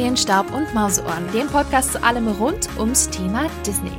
[0.00, 3.92] Feenstaub und Mauseohren, dem Podcast zu allem rund ums Thema Disney.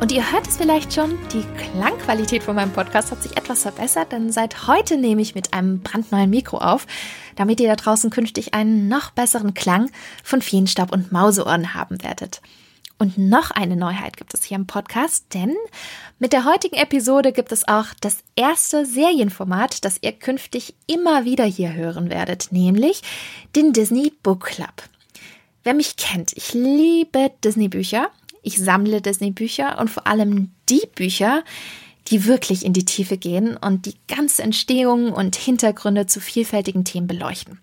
[0.00, 4.10] Und ihr hört es vielleicht schon, die Klangqualität von meinem Podcast hat sich etwas verbessert,
[4.10, 6.88] denn seit heute nehme ich mit einem brandneuen Mikro auf,
[7.36, 9.88] damit ihr da draußen künftig einen noch besseren Klang
[10.24, 12.42] von Feenstaub und Mauseohren haben werdet.
[12.98, 15.54] Und noch eine Neuheit gibt es hier im Podcast, denn
[16.18, 21.44] mit der heutigen Episode gibt es auch das erste Serienformat, das ihr künftig immer wieder
[21.44, 23.02] hier hören werdet, nämlich
[23.54, 24.82] den Disney Book Club.
[25.64, 28.10] Wer mich kennt, ich liebe Disney-Bücher,
[28.42, 31.42] ich sammle Disney-Bücher und vor allem die Bücher,
[32.08, 37.06] die wirklich in die Tiefe gehen und die ganze Entstehung und Hintergründe zu vielfältigen Themen
[37.06, 37.60] beleuchten.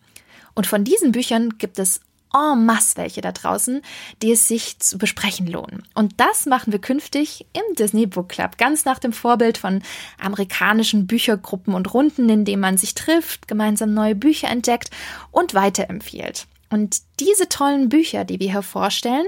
[0.56, 2.02] Und von diesen Büchern gibt es
[2.34, 3.84] en masse welche da draußen,
[4.24, 5.84] die es sich zu besprechen lohnen.
[5.94, 9.84] Und das machen wir künftig im Disney Book Club, ganz nach dem Vorbild von
[10.20, 14.90] amerikanischen Büchergruppen und Runden, in denen man sich trifft, gemeinsam neue Bücher entdeckt
[15.30, 16.48] und weiterempfiehlt.
[16.72, 19.28] Und diese tollen Bücher, die wir hier vorstellen,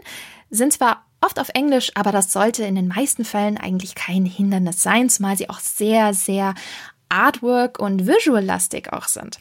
[0.50, 4.82] sind zwar oft auf Englisch, aber das sollte in den meisten Fällen eigentlich kein Hindernis
[4.82, 6.56] sein, zumal sie auch sehr, sehr
[7.10, 9.40] Artwork und Visual-lastig auch sind.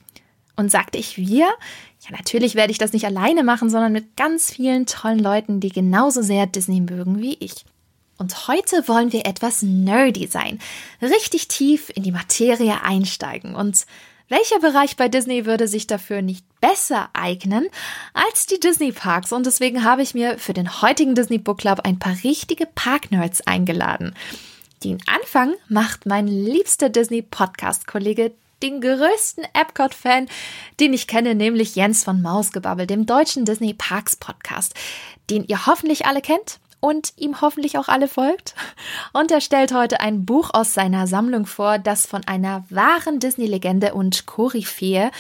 [0.57, 4.53] Und sagte ich wir, ja, natürlich werde ich das nicht alleine machen, sondern mit ganz
[4.53, 7.65] vielen tollen Leuten, die genauso sehr Disney mögen wie ich.
[8.19, 10.59] Und heute wollen wir etwas nerdy sein,
[11.01, 13.55] richtig tief in die Materie einsteigen.
[13.55, 13.87] Und
[14.33, 17.69] welcher Bereich bei Disney würde sich dafür nicht besser eignen
[18.15, 19.31] als die Disney Parks?
[19.31, 23.43] Und deswegen habe ich mir für den heutigen Disney Book Club ein paar richtige Park-Nerds
[23.43, 24.15] eingeladen.
[24.85, 30.29] Den Anfang macht mein liebster Disney Podcast-Kollege den größten Epcot-Fan,
[30.81, 34.75] den ich kenne, nämlich Jens von Mausgebabbel, dem deutschen Disney Parks Podcast,
[35.29, 38.55] den ihr hoffentlich alle kennt und ihm hoffentlich auch alle folgt.
[39.13, 43.95] Und er stellt heute ein Buch aus seiner Sammlung vor, das von einer wahren Disney-Legende
[43.95, 45.13] und Koryphäe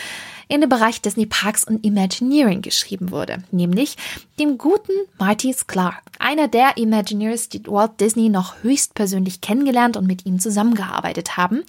[0.49, 3.97] in dem Bereich Disney Parks und Imagineering geschrieben wurde, nämlich
[4.41, 10.27] dem guten Marty Sklar, einer der Imagineers, die Walt Disney noch höchstpersönlich kennengelernt und mit
[10.27, 11.63] ihm zusammengearbeitet haben.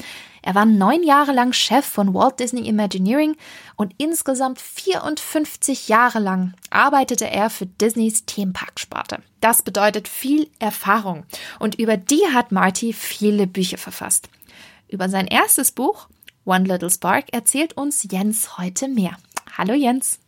[0.45, 3.37] Er war neun Jahre lang Chef von Walt Disney Imagineering
[3.77, 9.19] und insgesamt 54 Jahre lang arbeitete er für Disneys Themenparksparte.
[9.39, 11.23] Das bedeutet viel Erfahrung
[11.59, 14.29] und über die hat Marty viele Bücher verfasst.
[14.89, 16.09] Über sein erstes Buch
[16.43, 19.15] One Little Spark erzählt uns Jens heute mehr.
[19.57, 20.19] Hallo Jens.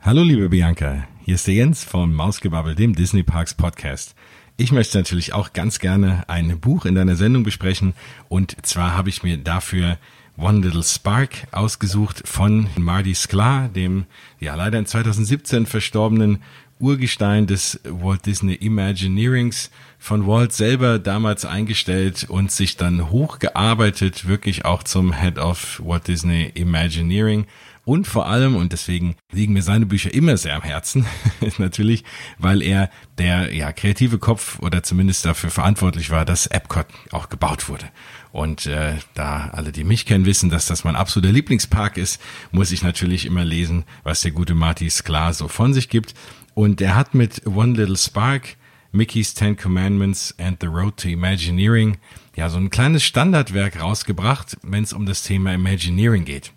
[0.00, 4.16] Hallo liebe Bianca, hier ist der Jens vom Mausgebabbel, dem Disney Parks Podcast.
[4.56, 7.94] Ich möchte natürlich auch ganz gerne ein Buch in deiner Sendung besprechen
[8.28, 9.98] und zwar habe ich mir dafür
[10.36, 14.04] One Little Spark ausgesucht von Marty Sklar, dem
[14.40, 16.42] ja leider in 2017 verstorbenen
[16.78, 24.64] Urgestein des Walt Disney Imagineerings von Walt selber damals eingestellt und sich dann hochgearbeitet, wirklich
[24.64, 27.46] auch zum Head of Walt Disney Imagineering.
[27.84, 31.04] Und vor allem, und deswegen liegen mir seine Bücher immer sehr am Herzen,
[31.58, 32.04] natürlich,
[32.38, 37.68] weil er der ja, kreative Kopf oder zumindest dafür verantwortlich war, dass Epcot auch gebaut
[37.68, 37.86] wurde.
[38.30, 42.20] Und äh, da alle, die mich kennen, wissen, dass das mein absoluter Lieblingspark ist,
[42.52, 46.14] muss ich natürlich immer lesen, was der gute Marty Sklar so von sich gibt.
[46.54, 48.56] Und er hat mit One Little Spark,
[48.92, 51.98] Mickey's Ten Commandments and the Road to Imagineering
[52.36, 56.52] ja so ein kleines Standardwerk rausgebracht, wenn es um das Thema Imagineering geht.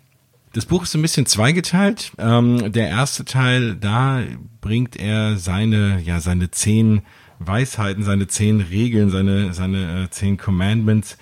[0.56, 2.12] Das Buch ist ein bisschen zweigeteilt.
[2.16, 4.22] Ähm, der erste Teil, da
[4.62, 7.02] bringt er seine, ja, seine zehn
[7.38, 11.18] Weisheiten, seine zehn Regeln, seine, seine äh, zehn Commandments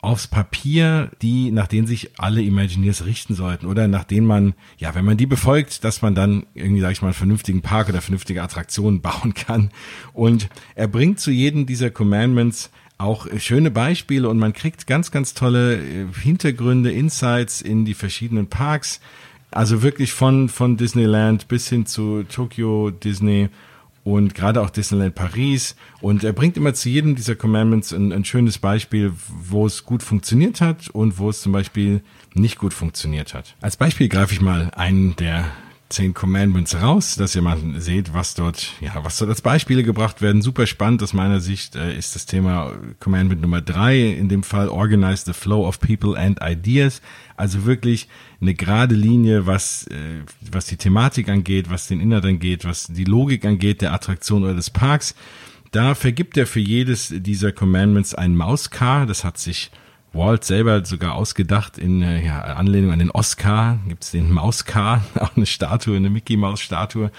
[0.00, 4.96] aufs Papier, die, nach denen sich alle Imagineers richten sollten oder nach denen man, ja,
[4.96, 8.00] wenn man die befolgt, dass man dann irgendwie, sag ich mal, einen vernünftigen Park oder
[8.00, 9.70] vernünftige Attraktionen bauen kann.
[10.12, 15.34] Und er bringt zu jedem dieser Commandments auch schöne Beispiele und man kriegt ganz, ganz
[15.34, 19.00] tolle äh, Hintergründe, Insights in die verschiedenen Parks.
[19.50, 23.48] Also wirklich von, von Disneyland bis hin zu Tokyo Disney
[24.04, 25.76] und gerade auch Disneyland Paris.
[26.00, 30.02] Und er bringt immer zu jedem dieser Commandments ein, ein, schönes Beispiel, wo es gut
[30.02, 32.02] funktioniert hat und wo es zum Beispiel
[32.34, 33.56] nicht gut funktioniert hat.
[33.60, 35.46] Als Beispiel greife ich mal einen der
[35.88, 40.20] zehn Commandments raus, dass ihr mal seht, was dort, ja, was dort als Beispiele gebracht
[40.20, 40.42] werden.
[40.42, 44.68] Super spannend aus meiner Sicht äh, ist das Thema Commandment Nummer drei, in dem Fall
[44.68, 47.02] Organize the Flow of People and Ideas.
[47.36, 48.08] Also wirklich
[48.40, 53.04] eine gerade Linie, was, äh, was die Thematik angeht, was den Inhalt angeht, was die
[53.04, 55.14] Logik angeht der Attraktion oder des Parks.
[55.70, 59.06] Da vergibt er für jedes dieser Commandments ein Mauscar.
[59.06, 59.70] Das hat sich
[60.16, 63.78] Walt selber sogar ausgedacht in äh, ja, Anlehnung an den Oscar.
[63.88, 67.10] Gibt es den Mauscar, auch eine Statue, eine Mickey Maus Statue.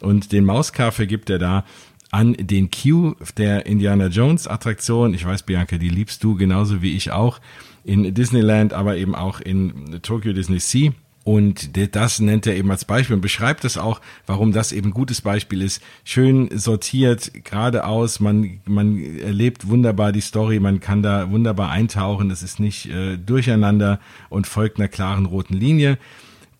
[0.00, 1.64] Und den Mauscar vergibt er da
[2.10, 5.14] an den Q der Indiana Jones Attraktion.
[5.14, 7.40] Ich weiß, Bianca, die liebst du genauso wie ich auch
[7.84, 10.92] in Disneyland, aber eben auch in Tokyo Disney Sea.
[11.26, 14.94] Und das nennt er eben als Beispiel und beschreibt es auch, warum das eben ein
[14.94, 15.82] gutes Beispiel ist.
[16.04, 22.44] Schön sortiert, geradeaus, man, man erlebt wunderbar die Story, man kann da wunderbar eintauchen, es
[22.44, 25.98] ist nicht äh, durcheinander und folgt einer klaren roten Linie.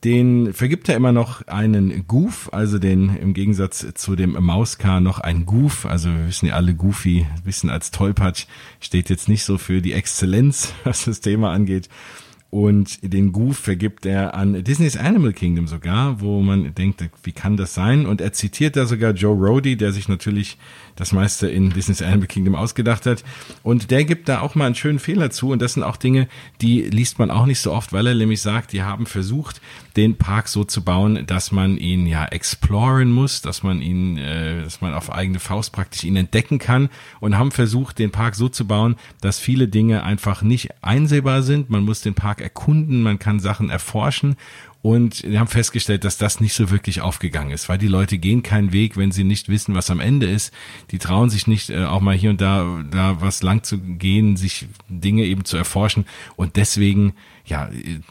[0.03, 5.21] Den vergibt er immer noch einen Goof, also den im Gegensatz zu dem Mauscar noch
[5.21, 5.87] ein Goof.
[5.87, 8.47] Also wir wissen ja alle, Goofy, wissen als Tollpatsch,
[8.81, 11.89] steht jetzt nicht so für die Exzellenz, was das Thema angeht.
[12.51, 17.57] Und den Goof vergibt er an Disney's Animal Kingdom sogar, wo man denkt, wie kann
[17.57, 18.07] das sein?
[18.07, 20.57] Und er zitiert da sogar Joe Rody, der sich natürlich
[20.95, 23.25] das meiste in Disney's Animal Kingdom ausgedacht hat.
[23.63, 25.51] Und der gibt da auch mal einen schönen Fehler zu.
[25.51, 26.29] Und das sind auch Dinge,
[26.63, 29.61] die liest man auch nicht so oft, weil er nämlich sagt, die haben versucht,
[29.97, 34.63] den Park so zu bauen, dass man ihn ja exploren muss, dass man ihn, äh,
[34.63, 36.89] dass man auf eigene Faust praktisch ihn entdecken kann
[37.21, 41.71] und haben versucht, den Park so zu bauen, dass viele Dinge einfach nicht einsehbar sind.
[41.71, 44.37] Man muss den Park erkunden, man kann Sachen erforschen
[44.87, 48.45] und wir haben festgestellt, dass das nicht so wirklich aufgegangen ist, weil die Leute gehen
[48.45, 50.55] keinen Weg, wenn sie nicht wissen, was am Ende ist.
[50.93, 54.37] Die trauen sich nicht, äh, auch mal hier und da, da was lang zu gehen,
[54.37, 56.07] sich Dinge eben zu erforschen.
[56.37, 57.15] Und deswegen
[57.47, 57.71] ja,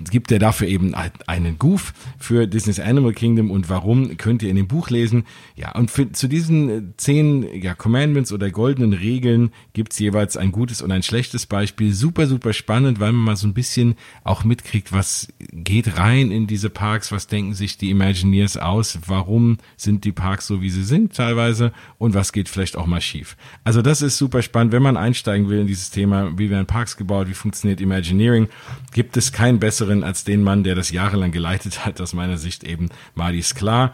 [0.09, 4.55] gibt er dafür eben einen Goof für Disney's Animal Kingdom und warum könnt ihr in
[4.55, 5.25] dem Buch lesen.
[5.55, 10.53] Ja, und für, zu diesen äh, zehn ja, Commandments oder goldenen Regeln gibt's jeweils ein
[10.53, 11.93] gutes und ein schlechtes Beispiel.
[11.93, 16.47] Super, super spannend, weil man mal so ein bisschen auch mitkriegt, was geht rein in
[16.47, 20.83] diese Parks, was denken sich die Imagineers aus, warum sind die Parks so, wie sie
[20.83, 23.37] sind teilweise und was geht vielleicht auch mal schief.
[23.63, 26.97] Also das ist super spannend, wenn man einsteigen will in dieses Thema, wie werden Parks
[26.97, 28.49] gebaut, wie funktioniert Imagineering,
[28.93, 32.63] gibt es keinen besseren als den Mann, der das jahrelang geleitet hat, aus meiner Sicht
[32.63, 33.93] eben Marty Sklar.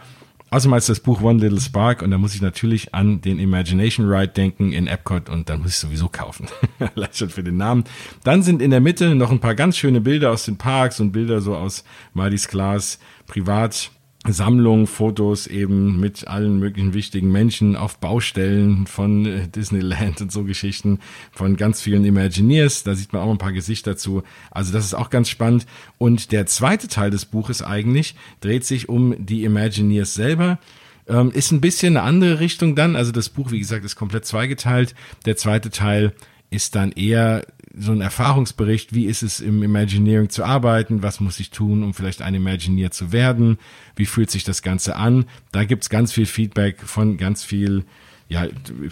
[0.52, 4.06] Außerdem als das Buch One Little Spark und da muss ich natürlich an den Imagination
[4.06, 6.46] Ride denken in Epcot und dann muss ich sowieso kaufen.
[6.92, 7.84] Vielleicht schon für den Namen.
[8.22, 11.12] Dann sind in der Mitte noch ein paar ganz schöne Bilder aus den Parks und
[11.12, 13.92] Bilder so aus Marty Sklars Privat
[14.28, 20.44] Sammlung, Fotos eben mit allen möglichen wichtigen Menschen auf Baustellen von äh, Disneyland und so
[20.44, 21.00] Geschichten
[21.32, 22.84] von ganz vielen Imagineers.
[22.84, 24.22] Da sieht man auch ein paar Gesichter zu.
[24.52, 25.66] Also das ist auch ganz spannend.
[25.98, 30.60] Und der zweite Teil des Buches eigentlich dreht sich um die Imagineers selber.
[31.08, 32.94] Ähm, ist ein bisschen eine andere Richtung dann.
[32.94, 34.94] Also das Buch, wie gesagt, ist komplett zweigeteilt.
[35.26, 36.12] Der zweite Teil
[36.48, 37.44] ist dann eher
[37.78, 41.94] so ein Erfahrungsbericht, wie ist es im Imagineering zu arbeiten, was muss ich tun, um
[41.94, 43.58] vielleicht ein Imagineer zu werden,
[43.96, 45.24] wie fühlt sich das Ganze an.
[45.52, 47.84] Da gibt's ganz viel Feedback von ganz viel
[48.28, 48.46] ja,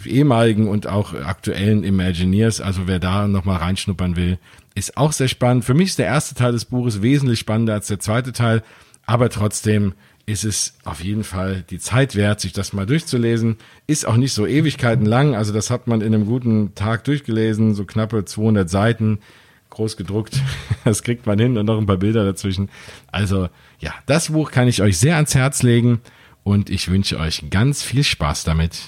[0.05, 2.61] ehemaligen und auch aktuellen Imagineers.
[2.61, 4.39] Also wer da nochmal reinschnuppern will,
[4.75, 5.65] ist auch sehr spannend.
[5.65, 8.63] Für mich ist der erste Teil des Buches wesentlich spannender als der zweite Teil,
[9.07, 9.95] aber trotzdem
[10.31, 13.57] ist es auf jeden Fall die Zeit wert, sich das mal durchzulesen.
[13.87, 17.75] Ist auch nicht so Ewigkeiten lang, also das hat man in einem guten Tag durchgelesen,
[17.75, 19.19] so knappe 200 Seiten,
[19.71, 20.41] groß gedruckt.
[20.83, 22.71] Das kriegt man hin und noch ein paar Bilder dazwischen.
[23.13, 23.51] Also
[23.81, 26.01] ja, das Buch kann ich euch sehr ans Herz legen
[26.43, 28.81] und ich wünsche euch ganz viel Spaß damit.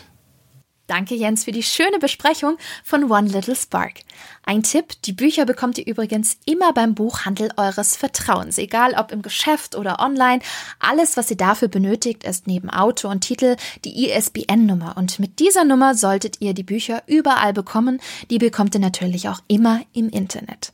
[0.89, 4.01] Danke Jens für die schöne Besprechung von One Little Spark.
[4.45, 9.23] Ein Tipp, die Bücher bekommt ihr übrigens immer beim Buchhandel eures Vertrauens, egal ob im
[9.23, 10.41] Geschäft oder online.
[10.81, 15.65] Alles, was ihr dafür benötigt, ist neben Auto und Titel die ISBN-Nummer und mit dieser
[15.65, 18.01] Nummer solltet ihr die Bücher überall bekommen.
[18.31, 20.73] Die bekommt ihr natürlich auch immer im Internet.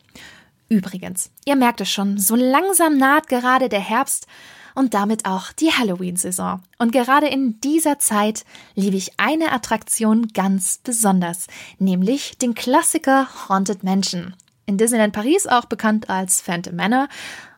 [0.71, 4.26] Übrigens, ihr merkt es schon, so langsam naht gerade der Herbst
[4.78, 6.62] und damit auch die Halloween-Saison.
[6.78, 8.44] Und gerade in dieser Zeit
[8.76, 11.49] liebe ich eine Attraktion ganz besonders,
[11.80, 14.35] nämlich den Klassiker Haunted Mansion.
[14.66, 17.08] In Disneyland Paris auch bekannt als Phantom Manor.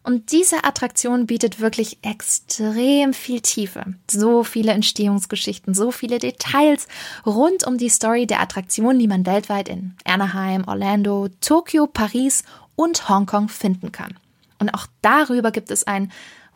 [0.03, 3.85] Und diese Attraktion bietet wirklich extrem viel Tiefe.
[4.11, 6.89] So viele Entstehungsgeschichten, so viele Details
[7.27, 12.45] rund um die Story der Attraktion, die man weltweit in Anaheim, Orlando, Tokio, Paris
[12.77, 14.17] und Hongkong finden kann.
[14.59, 16.11] Und auch darüber gibt es ein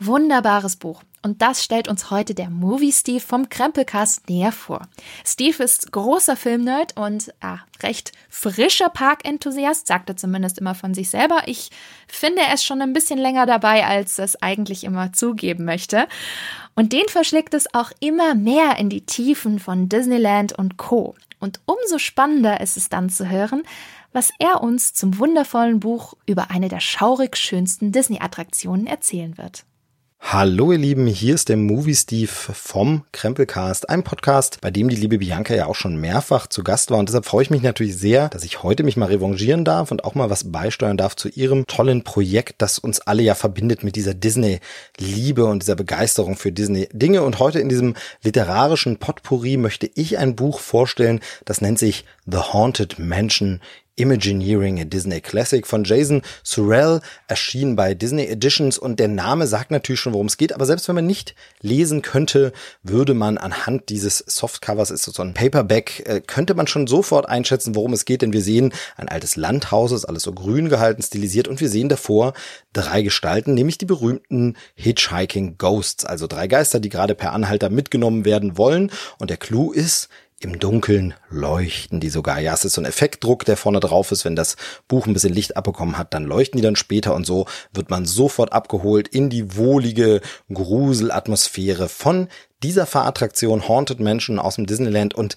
[0.07, 1.03] Wunderbares Buch.
[1.23, 4.83] Und das stellt uns heute der Movie Steve vom Krempelcast näher vor.
[5.25, 11.09] Steve ist großer Filmnerd und ah, recht frischer Parkenthusiast, sagt er zumindest immer von sich
[11.09, 11.45] selber.
[11.47, 11.71] Ich
[12.07, 16.07] finde, er ist schon ein bisschen länger dabei, als es eigentlich immer zugeben möchte.
[16.75, 21.15] Und den verschlägt es auch immer mehr in die Tiefen von Disneyland und Co.
[21.41, 23.63] Und umso spannender ist es dann zu hören,
[24.13, 29.65] was er uns zum wundervollen Buch über eine der schaurig schönsten Disney-Attraktionen erzählen wird.
[30.27, 34.97] Hallo ihr Lieben, hier ist der Movie Steve vom Krempelcast, ein Podcast, bei dem die
[34.97, 36.99] liebe Bianca ja auch schon mehrfach zu Gast war.
[36.99, 40.03] Und deshalb freue ich mich natürlich sehr, dass ich heute mich mal revanchieren darf und
[40.03, 43.97] auch mal was beisteuern darf zu ihrem tollen Projekt, das uns alle ja verbindet mit
[43.97, 47.23] dieser Disney-Liebe und dieser Begeisterung für Disney-Dinge.
[47.23, 52.39] Und heute in diesem literarischen Potpourri möchte ich ein Buch vorstellen, das nennt sich The
[52.39, 53.61] Haunted Mansion
[53.97, 58.77] Imagineering, a Disney Classic von Jason Sorrell, erschien bei Disney Editions.
[58.77, 62.03] Und der Name sagt natürlich schon, worum es geht, aber selbst wenn man nicht lesen
[62.03, 67.29] könnte, würde man anhand dieses Softcovers, ist so ein Paperback, äh, könnte man schon sofort
[67.29, 71.03] einschätzen, worum es geht, denn wir sehen ein altes Landhaus, ist alles so grün gehalten,
[71.03, 71.47] stilisiert.
[71.47, 72.35] Und wir sehen davor
[72.73, 78.25] drei Gestalten, nämlich die berühmten Hitchhiking Ghosts, also drei Geister, die gerade per Anhalter mitgenommen
[78.25, 78.91] werden wollen.
[79.19, 80.09] Und der Clou ist,
[80.41, 82.39] im Dunkeln leuchten die sogar.
[82.41, 84.25] Ja, es ist so ein Effektdruck, der vorne drauf ist.
[84.25, 84.57] Wenn das
[84.89, 88.05] Buch ein bisschen Licht abbekommen hat, dann leuchten die dann später und so wird man
[88.05, 90.21] sofort abgeholt in die wohlige
[90.53, 92.29] Gruselatmosphäre von
[92.63, 95.37] dieser Fahrattraktion Haunted Mansion aus dem Disneyland und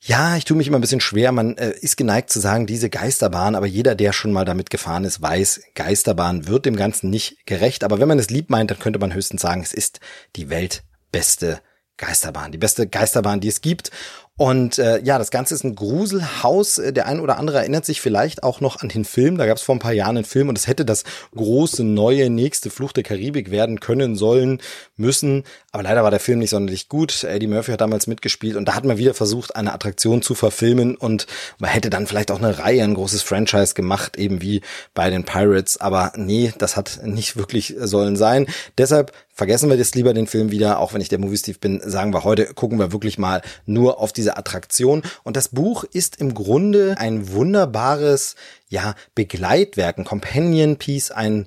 [0.00, 1.32] ja, ich tue mich immer ein bisschen schwer.
[1.32, 5.04] Man äh, ist geneigt zu sagen, diese Geisterbahn, aber jeder, der schon mal damit gefahren
[5.04, 7.82] ist, weiß, Geisterbahn wird dem Ganzen nicht gerecht.
[7.82, 9.98] Aber wenn man es lieb meint, dann könnte man höchstens sagen, es ist
[10.36, 11.60] die weltbeste
[11.98, 13.90] Geisterbahn, die beste Geisterbahn, die es gibt.
[14.38, 16.78] Und äh, ja, das Ganze ist ein Gruselhaus.
[16.78, 19.36] Äh, der ein oder andere erinnert sich vielleicht auch noch an den Film.
[19.36, 21.02] Da gab es vor ein paar Jahren einen Film und es hätte das
[21.34, 24.60] große, neue, nächste Fluch der Karibik werden können, sollen,
[24.96, 25.42] müssen.
[25.72, 27.24] Aber leider war der Film nicht sonderlich gut.
[27.24, 30.94] Eddie Murphy hat damals mitgespielt und da hat man wieder versucht, eine Attraktion zu verfilmen
[30.94, 31.26] und
[31.58, 34.60] man hätte dann vielleicht auch eine Reihe, ein großes Franchise gemacht, eben wie
[34.94, 35.80] bei den Pirates.
[35.80, 38.46] Aber nee, das hat nicht wirklich sollen sein.
[38.78, 41.80] Deshalb vergessen wir jetzt lieber den Film wieder, auch wenn ich der Movie Steve bin,
[41.84, 45.02] sagen wir heute, gucken wir wirklich mal nur auf diese diese Attraktion.
[45.22, 48.36] Und das Buch ist im Grunde ein wunderbares,
[48.68, 51.46] ja, Begleitwerk, ein Companion Piece, ein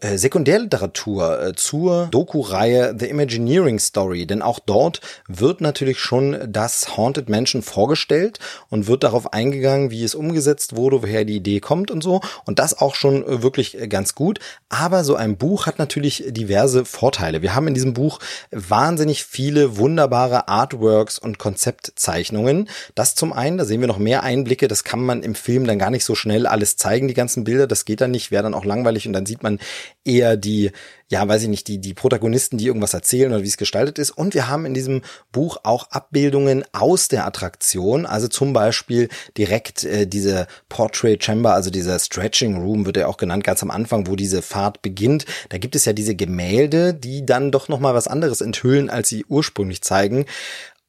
[0.00, 6.96] äh, Sekundärliteratur äh, zur Doku-Reihe The Imagineering Story, denn auch dort wird natürlich schon das
[6.96, 8.38] Haunted Mansion vorgestellt
[8.68, 12.20] und wird darauf eingegangen, wie es umgesetzt wurde, woher die Idee kommt und so.
[12.46, 16.84] Und das auch schon äh, wirklich ganz gut, aber so ein Buch hat natürlich diverse
[16.84, 17.42] Vorteile.
[17.42, 22.68] Wir haben in diesem Buch wahnsinnig viele wunderbare Artworks und Konzeptzeichnungen.
[22.94, 25.78] Das zum einen, da sehen wir noch mehr Einblicke, das kann man im Film dann
[25.78, 28.54] gar nicht so schnell alles zeigen, die ganzen Bilder, das geht dann nicht, wäre dann
[28.54, 29.06] auch langweilig.
[29.06, 29.58] Und dann sieht man
[30.04, 30.70] eher die,
[31.08, 34.10] ja, weiß ich nicht, die, die Protagonisten, die irgendwas erzählen oder wie es gestaltet ist.
[34.10, 39.84] Und wir haben in diesem Buch auch Abbildungen aus der Attraktion, also zum Beispiel direkt
[39.84, 44.06] äh, diese Portrait Chamber, also dieser Stretching Room wird ja auch genannt, ganz am Anfang,
[44.06, 45.26] wo diese Fahrt beginnt.
[45.48, 49.24] Da gibt es ja diese Gemälde, die dann doch nochmal was anderes enthüllen, als sie
[49.28, 50.26] ursprünglich zeigen.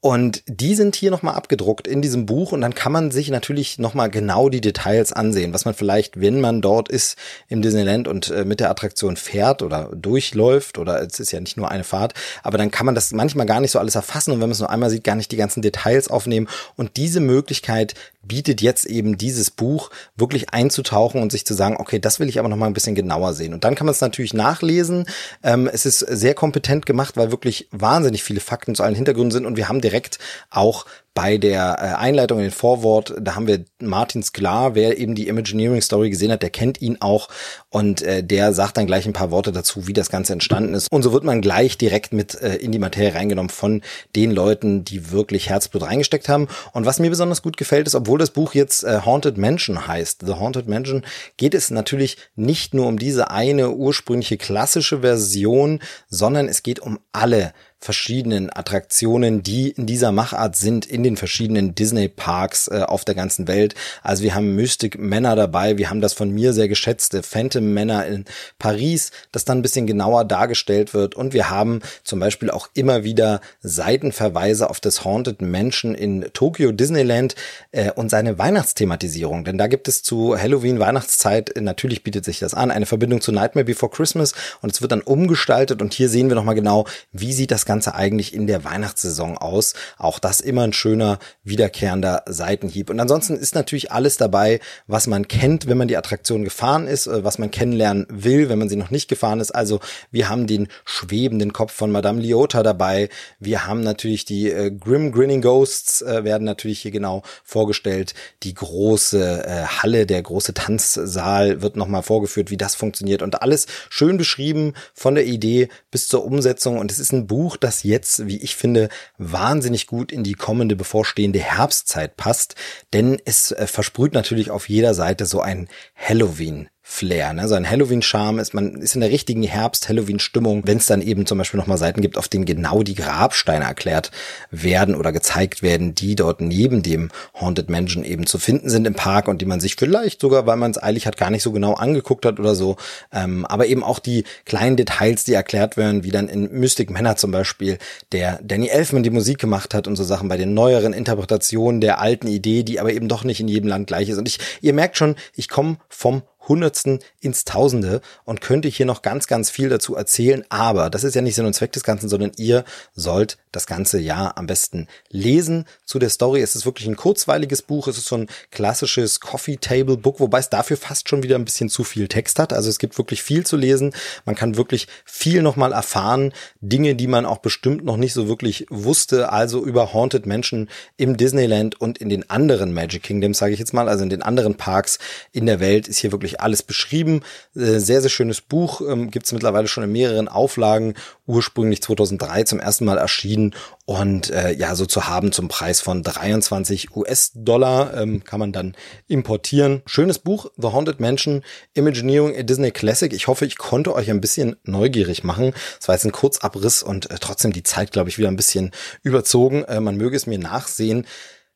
[0.03, 3.77] Und die sind hier nochmal abgedruckt in diesem Buch und dann kann man sich natürlich
[3.77, 7.17] nochmal genau die Details ansehen, was man vielleicht, wenn man dort ist
[7.49, 11.55] im Disneyland und äh, mit der Attraktion fährt oder durchläuft oder es ist ja nicht
[11.55, 14.37] nur eine Fahrt, aber dann kann man das manchmal gar nicht so alles erfassen und
[14.37, 16.47] wenn man es nur einmal sieht, gar nicht die ganzen Details aufnehmen.
[16.75, 21.99] Und diese Möglichkeit bietet jetzt eben dieses Buch wirklich einzutauchen und sich zu sagen, okay,
[21.99, 23.53] das will ich aber noch mal ein bisschen genauer sehen.
[23.53, 25.05] Und dann kann man es natürlich nachlesen.
[25.43, 29.45] Ähm, es ist sehr kompetent gemacht, weil wirklich wahnsinnig viele Fakten zu allen Hintergründen sind
[29.45, 33.65] und wir haben direkt auch bei der äh, Einleitung in den Vorwort, da haben wir
[33.81, 37.27] Martin Sklar, wer eben die Imagineering Story gesehen hat, der kennt ihn auch
[37.69, 40.87] und äh, der sagt dann gleich ein paar Worte dazu, wie das Ganze entstanden ist.
[40.89, 43.81] Und so wird man gleich direkt mit äh, in die Materie reingenommen von
[44.15, 46.47] den Leuten, die wirklich Herzblut reingesteckt haben.
[46.71, 50.23] Und was mir besonders gut gefällt, ist, obwohl das Buch jetzt äh, Haunted Mansion heißt,
[50.25, 51.03] The Haunted Mansion,
[51.35, 56.99] geht es natürlich nicht nur um diese eine ursprüngliche klassische Version, sondern es geht um
[57.11, 63.15] alle verschiedenen Attraktionen, die in dieser Machart sind, in den verschiedenen Disney-Parks äh, auf der
[63.15, 63.73] ganzen Welt.
[64.03, 68.05] Also wir haben Mystic Männer dabei, wir haben das von mir sehr geschätzte Phantom Männer
[68.05, 68.25] in
[68.59, 71.15] Paris, das dann ein bisschen genauer dargestellt wird.
[71.15, 76.71] Und wir haben zum Beispiel auch immer wieder Seitenverweise auf das Haunted Mansion in Tokyo
[76.71, 77.33] Disneyland
[77.71, 79.43] äh, und seine Weihnachtsthematisierung.
[79.43, 83.21] Denn da gibt es zu Halloween, Weihnachtszeit, äh, natürlich bietet sich das an, eine Verbindung
[83.21, 86.85] zu Nightmare Before Christmas und es wird dann umgestaltet und hier sehen wir nochmal genau,
[87.11, 89.75] wie sieht das Ganze eigentlich in der Weihnachtssaison aus.
[89.97, 92.89] Auch das immer ein schöner, wiederkehrender Seitenhieb.
[92.89, 97.07] Und ansonsten ist natürlich alles dabei, was man kennt, wenn man die Attraktion gefahren ist,
[97.07, 99.51] äh, was man kennenlernen will, wenn man sie noch nicht gefahren ist.
[99.51, 99.79] Also
[100.11, 103.07] wir haben den schwebenden Kopf von Madame Liota dabei.
[103.39, 108.15] Wir haben natürlich die äh, Grim Grinning Ghosts äh, werden natürlich hier genau vorgestellt.
[108.43, 113.67] Die große äh, Halle, der große Tanzsaal wird nochmal vorgeführt, wie das funktioniert und alles
[113.89, 116.77] schön beschrieben von der Idee bis zur Umsetzung.
[116.77, 120.75] Und es ist ein Buch, das jetzt, wie ich finde, wahnsinnig gut in die kommende
[120.75, 122.55] bevorstehende Herbstzeit passt,
[122.93, 127.47] denn es äh, versprüht natürlich auf jeder Seite so ein Halloween Flair, ne?
[127.47, 131.37] so ein Halloween-Charme ist, man ist in der richtigen Herbst-Halloween-Stimmung, wenn es dann eben zum
[131.37, 134.11] Beispiel nochmal Seiten gibt, auf denen genau die Grabsteine erklärt
[134.51, 138.93] werden oder gezeigt werden, die dort neben dem Haunted Mansion eben zu finden sind im
[138.93, 141.53] Park und die man sich vielleicht sogar, weil man es eilig hat, gar nicht so
[141.53, 142.75] genau angeguckt hat oder so.
[143.13, 147.15] Ähm, aber eben auch die kleinen Details, die erklärt werden, wie dann in Mystic Manor
[147.15, 147.77] zum Beispiel,
[148.11, 152.01] der Danny Elfman die Musik gemacht hat und so Sachen bei den neueren Interpretationen der
[152.01, 154.17] alten Idee, die aber eben doch nicht in jedem Land gleich ist.
[154.17, 159.01] Und ich, ihr merkt schon, ich komme vom Hundertsten ins Tausende und könnte hier noch
[159.01, 160.43] ganz, ganz viel dazu erzählen.
[160.49, 163.99] Aber das ist ja nicht Sinn und Zweck des Ganzen, sondern ihr sollt das ganze
[163.99, 165.65] Jahr am besten lesen.
[165.85, 167.87] Zu der Story es ist wirklich ein kurzweiliges Buch.
[167.87, 171.45] Es ist so ein klassisches Coffee Table Book, wobei es dafür fast schon wieder ein
[171.45, 172.53] bisschen zu viel Text hat.
[172.53, 173.93] Also es gibt wirklich viel zu lesen.
[174.25, 176.33] Man kann wirklich viel nochmal erfahren.
[176.61, 179.31] Dinge, die man auch bestimmt noch nicht so wirklich wusste.
[179.31, 183.73] Also über Haunted Menschen im Disneyland und in den anderen Magic Kingdoms, sage ich jetzt
[183.73, 184.99] mal, also in den anderen Parks
[185.31, 187.21] in der Welt ist hier wirklich alles beschrieben.
[187.55, 188.81] Äh, sehr, sehr schönes Buch.
[188.81, 190.93] Ähm, Gibt es mittlerweile schon in mehreren Auflagen.
[191.27, 193.53] Ursprünglich 2003 zum ersten Mal erschienen
[193.85, 198.75] und äh, ja, so zu haben zum Preis von 23 US-Dollar ähm, kann man dann
[199.07, 199.81] importieren.
[199.85, 203.11] Schönes Buch, The Haunted Mansion, Imagineering a Disney Classic.
[203.11, 205.53] Ich hoffe, ich konnte euch ein bisschen neugierig machen.
[205.79, 208.71] Es war jetzt ein Kurzabriss und äh, trotzdem die Zeit, glaube ich, wieder ein bisschen
[209.03, 209.63] überzogen.
[209.65, 211.05] Äh, man möge es mir nachsehen.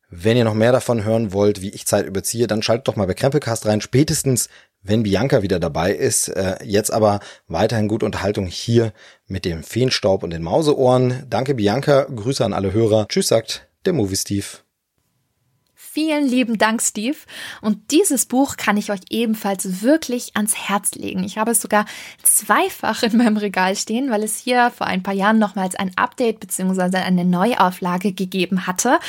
[0.10, 3.08] Wenn ihr noch mehr davon hören wollt, wie ich Zeit überziehe, dann schaltet doch mal
[3.08, 3.82] bei Krempelcast rein.
[3.82, 4.50] Spätestens,
[4.82, 6.30] wenn Bianca wieder dabei ist.
[6.30, 8.94] Äh, jetzt aber weiterhin gute Unterhaltung hier
[9.28, 11.26] mit dem Feenstaub und den Mauseohren.
[11.30, 13.08] Danke Bianca, Grüße an alle Hörer.
[13.08, 14.65] Tschüss sagt der Movie Steve.
[15.96, 17.16] Vielen lieben Dank, Steve.
[17.62, 21.24] Und dieses Buch kann ich euch ebenfalls wirklich ans Herz legen.
[21.24, 21.86] Ich habe es sogar
[22.22, 26.42] zweifach in meinem Regal stehen, weil es hier vor ein paar Jahren nochmals ein Update
[26.42, 26.98] bzw.
[26.98, 29.00] eine Neuauflage gegeben hatte.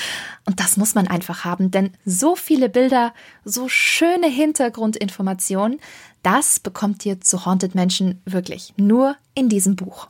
[0.45, 3.13] Und das muss man einfach haben, denn so viele Bilder,
[3.45, 5.81] so schöne Hintergrundinformationen,
[6.23, 10.07] das bekommt ihr zu Haunted Menschen wirklich nur in diesem Buch.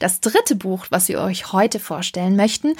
[0.00, 2.74] Das dritte Buch, was wir euch heute vorstellen möchten,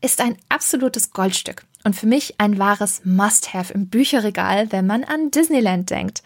[0.00, 5.30] ist ein absolutes Goldstück und für mich ein wahres Must-Have im Bücherregal, wenn man an
[5.30, 6.22] Disneyland denkt.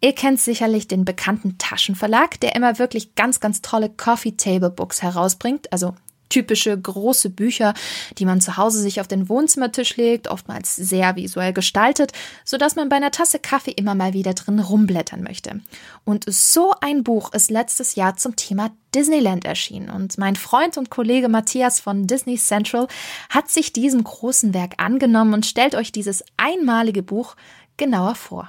[0.00, 5.02] Ihr kennt sicherlich den bekannten Taschenverlag, der immer wirklich ganz, ganz tolle Coffee Table Books
[5.02, 5.94] herausbringt, also
[6.34, 7.74] typische große Bücher,
[8.18, 12.10] die man zu Hause sich auf den Wohnzimmertisch legt, oftmals sehr visuell gestaltet,
[12.44, 15.60] so dass man bei einer Tasse Kaffee immer mal wieder drin rumblättern möchte.
[16.04, 20.90] Und so ein Buch ist letztes Jahr zum Thema Disneyland erschienen und mein Freund und
[20.90, 22.88] Kollege Matthias von Disney Central
[23.30, 27.36] hat sich diesem großen Werk angenommen und stellt euch dieses einmalige Buch
[27.76, 28.48] genauer vor.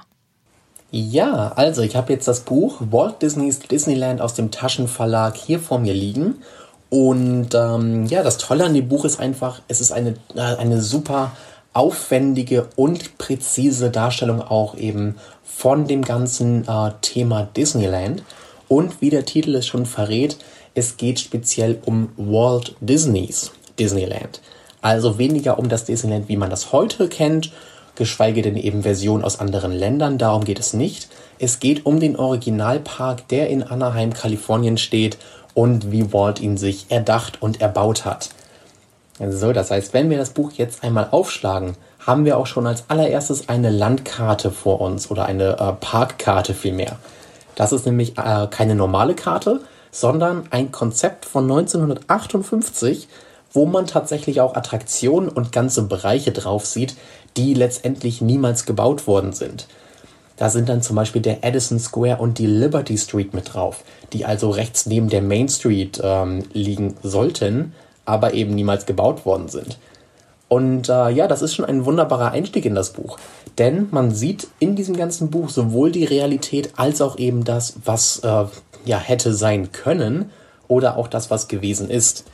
[0.90, 5.78] Ja, also ich habe jetzt das Buch Walt Disneys Disneyland aus dem Taschenverlag hier vor
[5.78, 6.42] mir liegen
[6.88, 11.32] und ähm, ja, das Tolle an dem Buch ist einfach, es ist eine, eine super
[11.72, 18.22] aufwendige und präzise Darstellung auch eben von dem ganzen äh, Thema Disneyland.
[18.68, 20.38] Und wie der Titel es schon verrät,
[20.74, 24.40] es geht speziell um Walt Disneys Disneyland.
[24.80, 27.52] Also weniger um das Disneyland, wie man das heute kennt,
[27.96, 31.08] geschweige denn eben Versionen aus anderen Ländern, darum geht es nicht.
[31.38, 35.18] Es geht um den Originalpark, der in Anaheim, Kalifornien steht
[35.56, 38.28] und wie Walt ihn sich erdacht und erbaut hat.
[39.18, 42.84] So, das heißt, wenn wir das Buch jetzt einmal aufschlagen, haben wir auch schon als
[42.88, 46.98] allererstes eine Landkarte vor uns oder eine äh, Parkkarte vielmehr.
[47.54, 53.08] Das ist nämlich äh, keine normale Karte, sondern ein Konzept von 1958,
[53.50, 56.96] wo man tatsächlich auch Attraktionen und ganze Bereiche drauf sieht,
[57.38, 59.68] die letztendlich niemals gebaut worden sind.
[60.36, 64.24] Da sind dann zum Beispiel der Addison Square und die Liberty Street mit drauf, die
[64.24, 67.72] also rechts neben der Main Street ähm, liegen sollten,
[68.04, 69.78] aber eben niemals gebaut worden sind.
[70.48, 73.18] Und äh, ja, das ist schon ein wunderbarer Einstieg in das Buch.
[73.58, 78.20] Denn man sieht in diesem ganzen Buch sowohl die Realität als auch eben das, was
[78.20, 78.44] äh,
[78.84, 80.30] ja hätte sein können
[80.68, 82.24] oder auch das, was gewesen ist.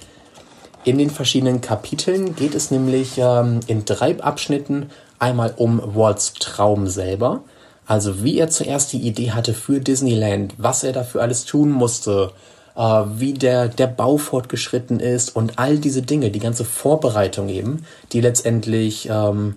[0.84, 6.88] In den verschiedenen Kapiteln geht es nämlich ähm, in drei Abschnitten einmal um Walts Traum
[6.88, 7.42] selber,
[7.87, 12.33] also wie er zuerst die Idee hatte für Disneyland, was er dafür alles tun musste,
[12.77, 17.85] äh, wie der, der Bau fortgeschritten ist und all diese Dinge, die ganze Vorbereitung eben,
[18.12, 19.57] die letztendlich ähm,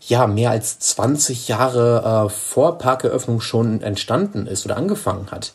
[0.00, 5.54] ja mehr als 20 Jahre äh, vor Parkeröffnung schon entstanden ist oder angefangen hat.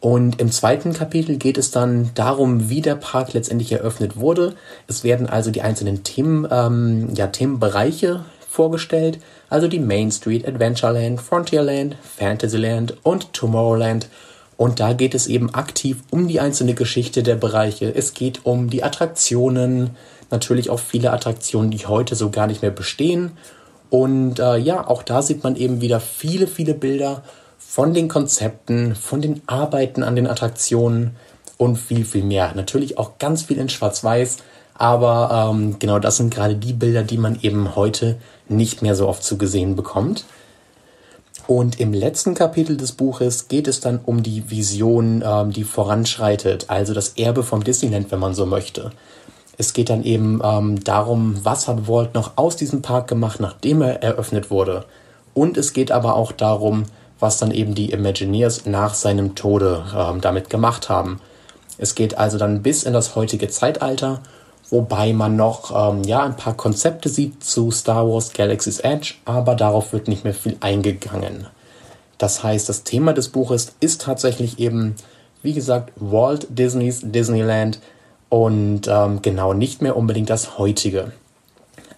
[0.00, 4.54] Und im zweiten Kapitel geht es dann darum, wie der Park letztendlich eröffnet wurde.
[4.86, 9.18] Es werden also die einzelnen Themen, ähm, ja, Themenbereiche vorgestellt,
[9.54, 14.08] also die Main Street, Adventureland, Frontierland, Fantasyland und Tomorrowland.
[14.56, 17.94] Und da geht es eben aktiv um die einzelne Geschichte der Bereiche.
[17.94, 19.90] Es geht um die Attraktionen,
[20.32, 23.38] natürlich auch viele Attraktionen, die heute so gar nicht mehr bestehen.
[23.90, 27.22] Und äh, ja, auch da sieht man eben wieder viele, viele Bilder
[27.56, 31.14] von den Konzepten, von den Arbeiten an den Attraktionen
[31.58, 32.52] und viel, viel mehr.
[32.56, 34.38] Natürlich auch ganz viel in Schwarz-Weiß,
[34.74, 38.16] aber ähm, genau das sind gerade die Bilder, die man eben heute
[38.48, 40.24] nicht mehr so oft zu gesehen bekommt.
[41.46, 46.66] Und im letzten Kapitel des Buches geht es dann um die Vision, ähm, die voranschreitet,
[46.68, 48.90] also das Erbe vom Disneyland, wenn man so möchte.
[49.56, 53.82] Es geht dann eben ähm, darum, was hat Walt noch aus diesem Park gemacht, nachdem
[53.82, 54.84] er eröffnet wurde.
[55.34, 56.84] Und es geht aber auch darum,
[57.20, 61.20] was dann eben die Imagineers nach seinem Tode ähm, damit gemacht haben.
[61.78, 64.20] Es geht also dann bis in das heutige Zeitalter,
[64.70, 69.54] wobei man noch ähm, ja ein paar Konzepte sieht zu Star Wars Galaxy's Edge, aber
[69.54, 71.46] darauf wird nicht mehr viel eingegangen.
[72.18, 74.94] Das heißt, das Thema des Buches ist tatsächlich eben,
[75.42, 77.80] wie gesagt, Walt Disneys Disneyland
[78.28, 81.12] und ähm, genau nicht mehr unbedingt das heutige.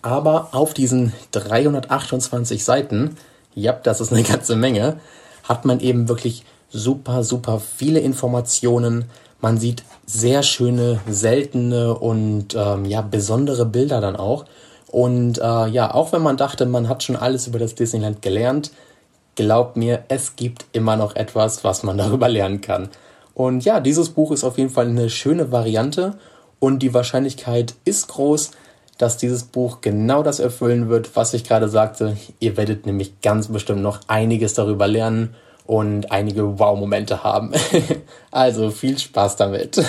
[0.03, 3.17] Aber auf diesen 328 Seiten,
[3.55, 5.01] ja, das ist eine ganze Menge,
[5.45, 9.07] hat man eben wirklich super, super viele Informationen,
[9.41, 14.45] man sieht sehr schöne, seltene und ähm, ja, besondere Bilder dann auch.
[14.91, 18.71] Und äh, ja, auch wenn man dachte, man hat schon alles über das Disneyland gelernt,
[19.35, 22.89] glaubt mir, es gibt immer noch etwas, was man darüber lernen kann.
[23.35, 26.15] Und ja, dieses Buch ist auf jeden Fall eine schöne Variante
[26.59, 28.53] und die Wahrscheinlichkeit ist groß,
[28.97, 32.17] dass dieses Buch genau das erfüllen wird, was ich gerade sagte.
[32.41, 35.35] Ihr werdet nämlich ganz bestimmt noch einiges darüber lernen
[35.67, 37.53] und einige Wow-Momente haben.
[38.31, 39.83] also viel Spaß damit.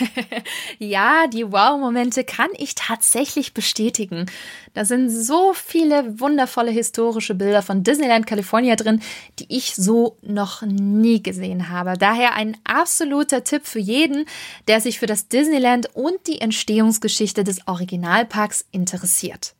[0.78, 4.26] ja, die Wow-Momente kann ich tatsächlich bestätigen.
[4.74, 9.02] Da sind so viele wundervolle historische Bilder von Disneyland California drin,
[9.38, 11.94] die ich so noch nie gesehen habe.
[11.98, 14.26] Daher ein absoluter Tipp für jeden,
[14.68, 19.54] der sich für das Disneyland und die Entstehungsgeschichte des Originalparks interessiert.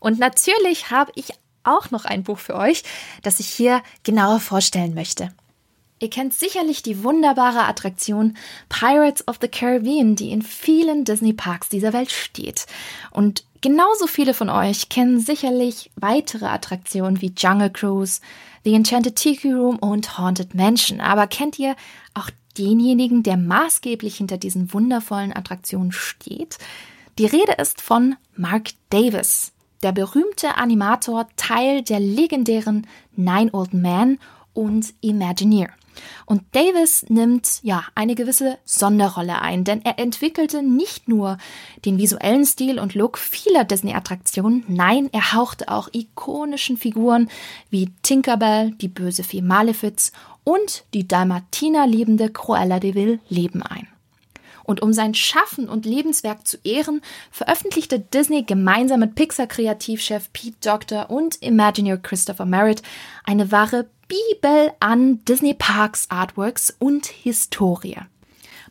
[0.00, 1.30] Und natürlich habe ich
[1.66, 2.82] auch noch ein Buch für euch,
[3.22, 5.30] das ich hier genauer vorstellen möchte.
[5.98, 8.36] Ihr kennt sicherlich die wunderbare Attraktion
[8.68, 12.66] Pirates of the Caribbean, die in vielen Disney-Parks dieser Welt steht.
[13.10, 18.20] Und genauso viele von euch kennen sicherlich weitere Attraktionen wie Jungle Cruise,
[18.64, 21.00] The Enchanted Tiki Room und Haunted Mansion.
[21.00, 21.76] Aber kennt ihr
[22.12, 26.58] auch denjenigen, der maßgeblich hinter diesen wundervollen Attraktionen steht?
[27.18, 34.18] Die Rede ist von Mark Davis der berühmte Animator Teil der legendären Nine Old Men
[34.54, 35.68] und Imagineer.
[36.26, 41.38] Und Davis nimmt ja eine gewisse Sonderrolle ein, denn er entwickelte nicht nur
[41.84, 47.28] den visuellen Stil und Look vieler Disney-Attraktionen, nein, er hauchte auch ikonischen Figuren
[47.70, 50.12] wie Tinkerbell, die böse Fee Malefiz
[50.44, 53.88] und die Dalmatiner liebende Cruella de Vil Leben ein.
[54.66, 57.00] Und um sein Schaffen und Lebenswerk zu ehren,
[57.30, 62.82] veröffentlichte Disney gemeinsam mit Pixar-Kreativchef Pete Doctor und Imagineer Christopher Merritt
[63.24, 67.98] eine wahre Bibel an Disney Parks, Artworks und Historie.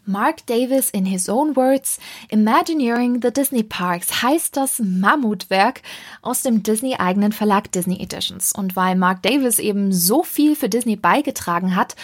[0.07, 5.81] Mark Davis in his own words, Imagineering the Disney Parks heißt das Mammutwerk
[6.21, 8.51] aus dem Disney-eigenen Verlag Disney Editions.
[8.51, 11.95] Und weil Mark Davis eben so viel für Disney beigetragen hat,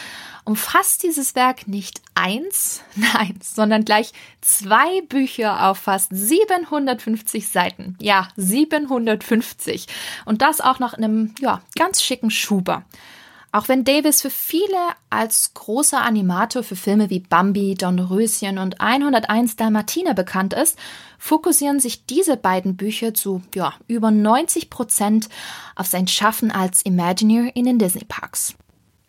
[0.45, 7.95] umfasst dieses Werk nicht eins, nein, sondern gleich zwei Bücher auf fast 750 Seiten.
[7.99, 9.88] Ja, 750.
[10.25, 12.84] Und das auch noch in einem, ja, ganz schicken Schuber.
[13.54, 14.77] Auch wenn Davis für viele
[15.10, 20.80] als großer Animator für Filme wie Bambi, Dornröschen und 101 Dalmatiner bekannt ist,
[21.17, 25.27] fokussieren sich diese beiden Bücher zu ja, über 90 Prozent
[25.75, 28.56] auf sein Schaffen als Imagineer in den Disney Parks.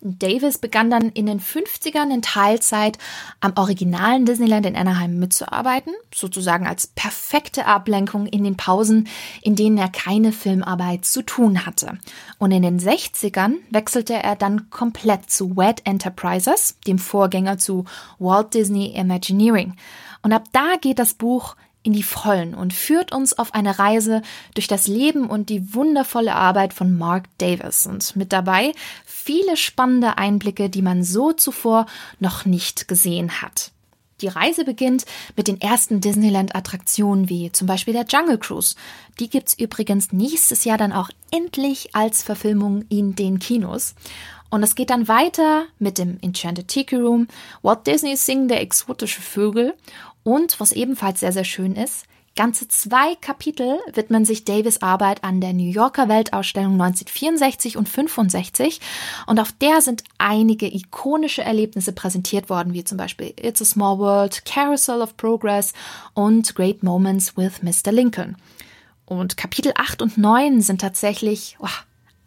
[0.03, 2.97] Davis begann dann in den 50ern in Teilzeit
[3.39, 9.07] am originalen Disneyland in Anaheim mitzuarbeiten, sozusagen als perfekte Ablenkung in den Pausen,
[9.41, 11.97] in denen er keine Filmarbeit zu tun hatte.
[12.37, 17.85] Und in den 60ern wechselte er dann komplett zu WED Enterprises, dem Vorgänger zu
[18.19, 19.75] Walt Disney Imagineering.
[20.21, 24.21] Und ab da geht das Buch in die Vollen und führt uns auf eine Reise
[24.55, 28.71] durch das Leben und die wundervolle Arbeit von Mark Davis und mit dabei
[29.05, 31.85] viele spannende Einblicke, die man so zuvor
[32.19, 33.71] noch nicht gesehen hat.
[34.21, 38.75] Die Reise beginnt mit den ersten Disneyland-Attraktionen wie zum Beispiel der Jungle Cruise.
[39.19, 43.95] Die gibt's übrigens nächstes Jahr dann auch endlich als Verfilmung in den Kinos.
[44.49, 47.27] Und es geht dann weiter mit dem Enchanted Tiki Room,
[47.63, 49.73] Walt Disney singende exotische Vögel
[50.23, 52.05] und was ebenfalls sehr, sehr schön ist,
[52.35, 58.81] ganze zwei Kapitel widmen sich Davis Arbeit an der New Yorker Weltausstellung 1964 und 65
[59.27, 63.99] und auf der sind einige ikonische Erlebnisse präsentiert worden, wie zum Beispiel It's a Small
[63.99, 65.73] World, Carousel of Progress
[66.13, 67.91] und Great Moments with Mr.
[67.91, 68.35] Lincoln.
[69.05, 71.67] Und Kapitel 8 und 9 sind tatsächlich oh,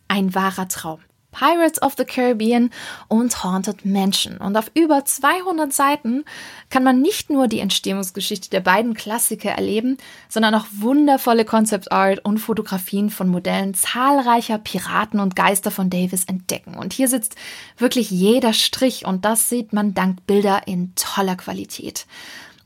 [0.09, 1.01] ein wahrer Traum.
[1.37, 2.71] Pirates of the Caribbean
[3.09, 4.39] und Haunted Mansion.
[4.39, 6.25] Und auf über 200 Seiten
[6.71, 9.99] kann man nicht nur die Entstehungsgeschichte der beiden Klassiker erleben,
[10.31, 16.25] sondern auch wundervolle Concept Art und Fotografien von Modellen zahlreicher Piraten und Geister von Davis
[16.25, 16.75] entdecken.
[16.75, 17.37] Und hier sitzt
[17.77, 22.07] wirklich jeder Strich und das sieht man dank Bilder in toller Qualität.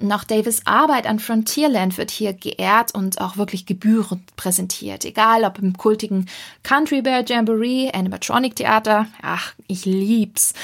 [0.02, 5.04] Noch Davis Arbeit an Frontierland wird hier geehrt und auch wirklich gebührend präsentiert.
[5.04, 6.26] Egal ob im kultigen
[6.62, 10.54] Country Bear Jamboree, Animatronic Theater, ach, ich lieb's,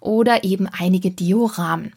[0.00, 1.92] oder eben einige Dioramen.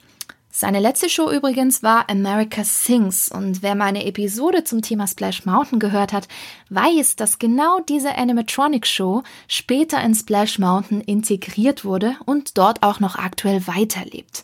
[0.51, 5.79] Seine letzte Show übrigens war America Sings und wer meine Episode zum Thema Splash Mountain
[5.79, 6.27] gehört hat,
[6.69, 12.99] weiß, dass genau diese Animatronic Show später in Splash Mountain integriert wurde und dort auch
[12.99, 14.43] noch aktuell weiterlebt.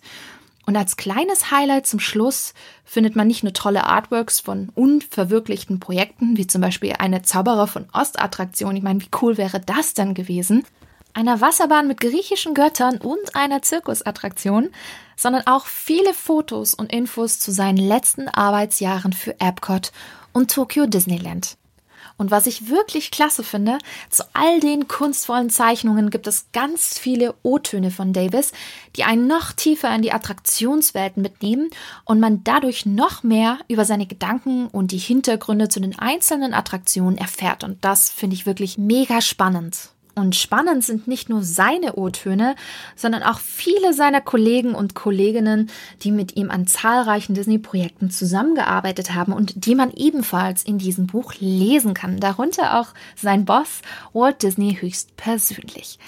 [0.66, 6.38] Und als kleines Highlight zum Schluss findet man nicht nur tolle Artworks von unverwirklichten Projekten,
[6.38, 8.76] wie zum Beispiel eine Zauberer von Ost-Attraktion.
[8.76, 10.64] Ich meine, wie cool wäre das denn gewesen?
[11.14, 14.70] Einer Wasserbahn mit griechischen Göttern und einer Zirkusattraktion,
[15.16, 19.92] sondern auch viele Fotos und Infos zu seinen letzten Arbeitsjahren für Epcot
[20.34, 21.58] und Tokyo Disneyland.
[22.18, 23.78] Und was ich wirklich klasse finde,
[24.10, 28.54] zu all den kunstvollen Zeichnungen gibt es ganz viele O-Töne von Davis,
[28.96, 31.70] die einen noch tiefer in die Attraktionswelten mitnehmen
[32.06, 37.18] und man dadurch noch mehr über seine Gedanken und die Hintergründe zu den einzelnen Attraktionen
[37.18, 37.64] erfährt.
[37.64, 39.95] Und das finde ich wirklich mega spannend.
[40.16, 42.56] Und spannend sind nicht nur seine O-Töne,
[42.96, 45.70] sondern auch viele seiner Kollegen und Kolleginnen,
[46.04, 51.34] die mit ihm an zahlreichen Disney-Projekten zusammengearbeitet haben und die man ebenfalls in diesem Buch
[51.40, 52.22] lesen kann.
[52.22, 53.82] Darunter auch sein Boss
[54.14, 56.00] Walt Disney höchstpersönlich.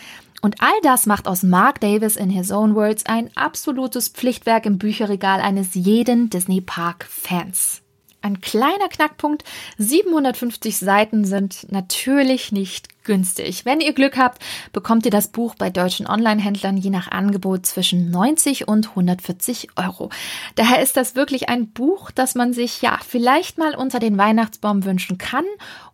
[0.41, 4.77] Und all das macht aus Mark Davis in His Own Words ein absolutes Pflichtwerk im
[4.77, 7.81] Bücherregal eines jeden Disney Park Fans.
[8.27, 9.45] Ein kleiner Knackpunkt.
[9.77, 13.63] 750 Seiten sind natürlich nicht günstig.
[13.63, 18.11] Wenn ihr Glück habt, bekommt ihr das Buch bei deutschen Online-Händlern je nach Angebot zwischen
[18.11, 20.09] 90 und 140 Euro.
[20.55, 24.83] Daher ist das wirklich ein Buch, das man sich ja vielleicht mal unter den Weihnachtsbaum
[24.83, 25.45] wünschen kann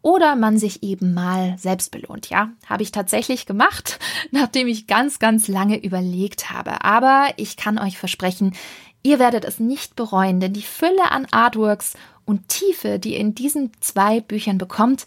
[0.01, 2.31] oder man sich eben mal selbst belohnt.
[2.31, 3.99] Ja, habe ich tatsächlich gemacht,
[4.31, 6.83] nachdem ich ganz, ganz lange überlegt habe.
[6.83, 8.55] Aber ich kann euch versprechen,
[9.03, 11.93] Ihr werdet es nicht bereuen, denn die Fülle an Artworks
[12.25, 15.05] und Tiefe, die ihr in diesen zwei Büchern bekommt,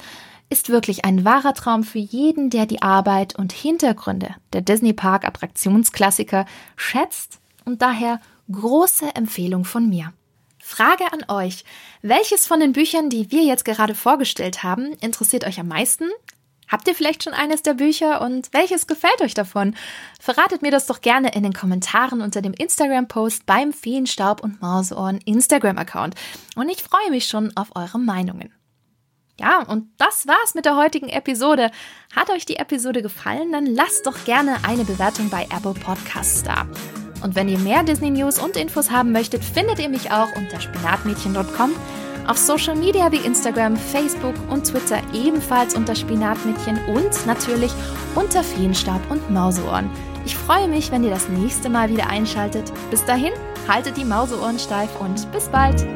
[0.51, 5.25] ist wirklich ein wahrer Traum für jeden, der die Arbeit und Hintergründe der Disney Park
[5.27, 6.45] Attraktionsklassiker
[6.77, 8.21] schätzt und daher
[8.53, 10.13] große Empfehlung von mir.
[10.59, 11.65] Frage an euch.
[12.03, 16.05] Welches von den Büchern, die wir jetzt gerade vorgestellt haben, interessiert euch am meisten?
[16.69, 19.75] Habt ihr vielleicht schon eines der Bücher und welches gefällt euch davon?
[20.21, 25.21] Verratet mir das doch gerne in den Kommentaren unter dem Instagram-Post beim Feenstaub und Mauseohren
[25.25, 26.15] Instagram-Account.
[26.57, 28.53] Und ich freue mich schon auf eure Meinungen.
[29.39, 31.71] Ja, und das war's mit der heutigen Episode.
[32.15, 36.67] Hat euch die Episode gefallen, dann lasst doch gerne eine Bewertung bei Apple Podcasts da.
[37.23, 40.61] Und wenn ihr mehr Disney News und Infos haben möchtet, findet ihr mich auch unter
[40.61, 41.75] spinatmädchen.com
[42.29, 47.73] auf Social Media wie Instagram, Facebook und Twitter ebenfalls unter Spinatmädchen und natürlich
[48.15, 49.91] unter Feenstab und Mauseohren.
[50.25, 52.73] Ich freue mich, wenn ihr das nächste Mal wieder einschaltet.
[52.91, 53.33] Bis dahin,
[53.69, 55.87] haltet die Mauseohren steif und bis bald!